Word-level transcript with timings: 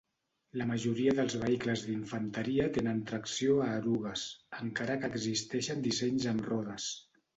La 0.59 0.65
majoria 0.69 1.11
dels 1.17 1.35
vehicles 1.41 1.83
d'infanteria 1.89 2.65
tenen 2.77 3.03
tracció 3.11 3.59
a 3.67 3.67
erugues, 3.83 4.25
encara 4.63 4.97
que 5.05 5.13
existeixen 5.19 5.89
dissenys 5.89 6.27
amb 6.33 6.49
rodes. 6.53 6.89